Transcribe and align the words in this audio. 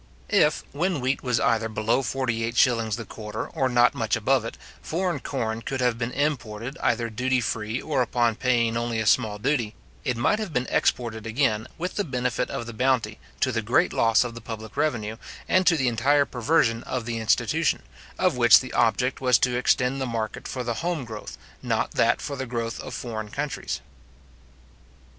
If, 0.29 0.63
when 0.71 0.99
wheat 0.99 1.21
was 1.21 1.39
either 1.39 1.69
below 1.69 2.01
48s. 2.01 2.95
the 2.95 3.05
quarter, 3.05 3.45
or 3.49 3.69
not 3.69 3.93
much 3.93 4.15
above 4.15 4.43
it, 4.43 4.57
foreign 4.81 5.19
corn 5.19 5.61
could 5.61 5.79
have 5.79 5.99
been 5.99 6.11
imported, 6.11 6.75
either 6.81 7.11
duty 7.11 7.39
free, 7.39 7.79
or 7.79 8.01
upon 8.01 8.33
paying 8.35 8.75
only 8.75 8.97
a 8.97 9.05
small 9.05 9.37
duty, 9.37 9.75
it 10.03 10.17
might 10.17 10.39
have 10.39 10.51
been 10.51 10.65
exported 10.71 11.27
again, 11.27 11.67
with 11.77 11.97
the 11.97 12.03
benefit 12.03 12.49
of 12.49 12.65
the 12.65 12.73
bounty, 12.73 13.19
to 13.41 13.51
the 13.51 13.61
great 13.61 13.93
loss 13.93 14.23
of 14.23 14.33
the 14.33 14.41
public 14.41 14.75
revenue, 14.75 15.17
and 15.47 15.67
to 15.67 15.77
the 15.77 15.87
entire 15.87 16.25
perversion 16.25 16.81
of 16.85 17.05
the 17.05 17.19
institution, 17.19 17.83
of 18.17 18.35
which 18.35 18.59
the 18.59 18.73
object 18.73 19.21
was 19.21 19.37
to 19.37 19.55
extend 19.55 20.01
the 20.01 20.07
market 20.07 20.47
for 20.47 20.63
the 20.63 20.73
home 20.81 21.05
growth, 21.05 21.37
not 21.61 21.91
that 21.91 22.21
for 22.21 22.35
the 22.35 22.47
growth 22.47 22.79
of 22.81 22.95
foreign 22.95 23.29
countries. 23.29 23.81